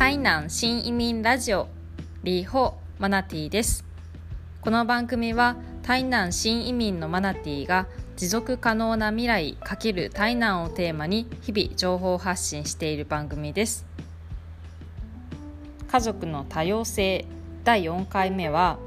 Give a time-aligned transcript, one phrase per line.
[0.00, 1.68] 台南新移民ラジオ
[2.22, 3.84] リーホマナティです。
[4.62, 7.86] この番組は台南新移民のマナティが
[8.16, 13.84] 持続可能な未来×台南をテーマに日々情報発信している番組です。
[15.86, 17.26] 家族の多様性。
[17.64, 18.78] 第4回目は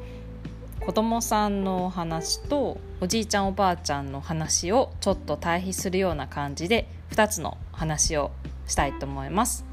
[0.79, 8.31] 子供さんのお話とおじいちゃんおばあちゃんの話をちょっと対比するような感じで2つの話を
[8.65, 9.63] したいと思います。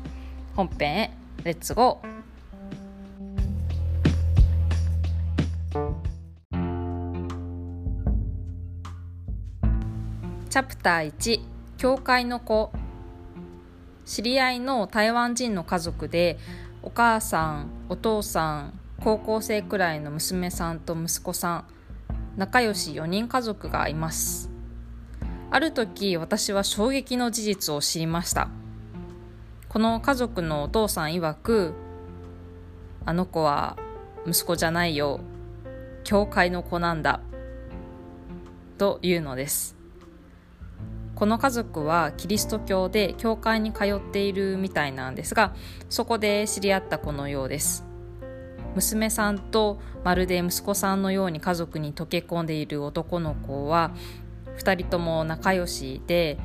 [0.54, 1.20] 本編へ。
[1.44, 2.10] レッツゴー
[10.50, 11.40] チャプター1
[11.78, 12.72] 教会の子。
[14.04, 16.36] 知り合いの台湾人の家族で
[16.82, 21.64] お母さんお父さん高校生くらいの娘さんと息子さん
[22.36, 24.50] 仲良し4人家族がいます。
[25.52, 28.48] ある時私は衝撃の事実を知りました。
[29.70, 31.74] この家族のお父さん曰く
[33.07, 33.77] あの子は
[34.27, 35.21] 息子じゃないよ。
[36.02, 37.21] 教会の子なんだ。
[38.79, 39.77] というのです。
[41.15, 45.54] この家族はキリスト教で教会に通っているみたいなんですが
[45.88, 47.84] そこで知り合った子のようです。
[48.74, 53.93] 娘さんとまるで息子さんのように家族に溶け込んでいる男の子は
[54.59, 56.38] 2人とも仲良しで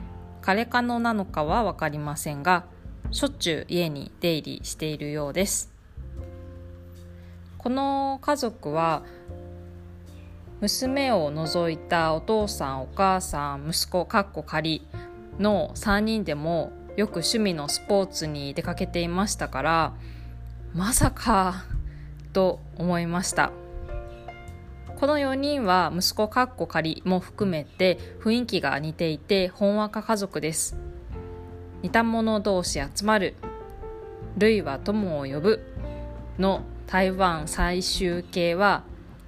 [0.44, 2.66] 彼かのなのかは分かりませんが
[3.12, 5.72] しょっちゅう家に出入りしているようです。
[7.58, 9.04] この家族は
[10.62, 14.88] 娘を除いたお父さんお母さん息子かっこ仮
[15.40, 19.94] の3人でもよく趣味のスポーツに出かけていましたから
[20.74, 21.66] まさか
[22.34, 23.52] と思いました。
[24.98, 30.78] この4人は息子かっこ仮も含めて雰囲気が似ていてほんわか家族です。
[31.86, 33.36] 似た者同士集まる。
[34.40, 35.62] 類は友を呼ぶ。
[36.40, 38.82] の台湾最終形は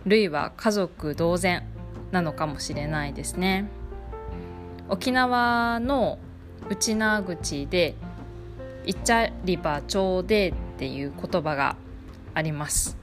[0.05, 1.61] 類は家族同然
[2.09, 3.69] なのかもしれないですね。
[4.89, 6.17] 沖縄の
[6.67, 7.93] 内縄口で
[8.87, 11.75] 「いっちゃりば町で」っていう言葉が
[12.33, 12.97] あります。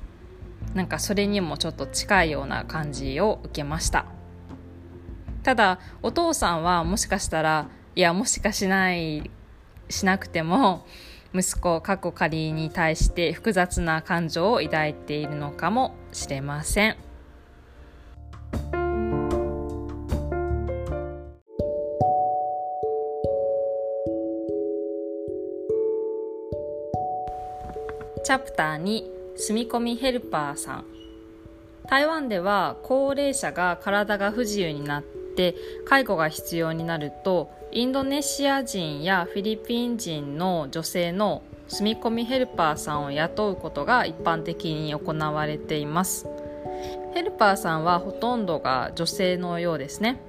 [0.74, 4.06] なんかそれにもちょっと近いような感じを受けました。
[5.44, 9.30] ただお父さんはもしかしたらいやもしかしない
[9.88, 10.84] しなくても
[11.34, 16.96] 息子過去仮に対して複雑な感情を抱いているのかもしれません。
[28.24, 29.04] チャプター2
[29.36, 30.84] 住み込みヘルパーさん。
[31.90, 35.02] 台湾では高齢者が体が不自由になっ
[35.34, 46.28] って介護が必要になるとインドネシア人やフィリピン人の女性の住み込みヘルパーさんを雇うことが一般的に行われています。
[47.14, 50.20] ヘルパーさんはほとんどが女性のようですね。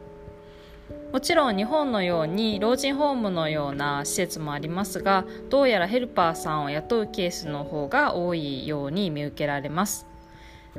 [1.11, 10.07] もちろん日本のように老人ホームのような施設もありますがどうやらヘルパーさんを雇うケースの方が多いように見受けられます。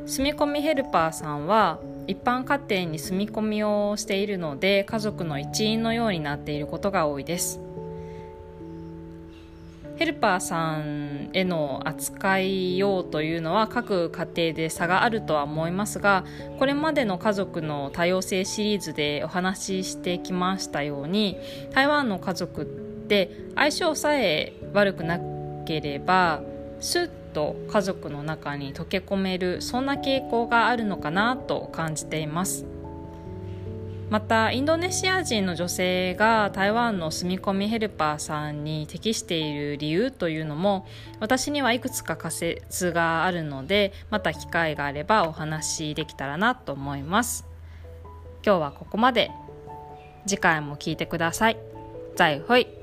[0.04, 7.60] 住み込みヘルパーさんは一般家庭に住み込みをしているので家族の一員のようになっていることが多いです。
[9.96, 16.24] ヘルパーさんへの扱いようというのは各家庭で差があるとは思いますが
[16.58, 21.38] これまでの家族の多様性シリーズでお話ししてきましたように
[21.72, 22.64] 台湾の家族っ
[23.08, 25.18] て相性さえ悪くな
[25.64, 26.42] ければ
[26.80, 32.64] スッと家族の中に溶け込めるそんな傾向があるのかなと感じています。
[34.08, 40.86] またインドネシア人の女性が台湾の住み込みヘルパーさんに適している理由というのも
[41.18, 47.44] 私にはいくつか仮説があるのでまた機会があればお話しできたらなと思います。
[48.44, 49.30] 今日はここまで。
[50.26, 51.58] 次回も聞いてください。
[52.16, 52.75] 再会。